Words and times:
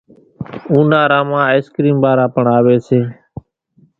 اونارا 0.73 1.19
مان 1.29 1.41
آئيسڪريم 1.49 1.97
وارا 2.03 2.25
پڻ 2.35 2.45
آويَ 2.57 2.77
سي۔ 2.87 2.99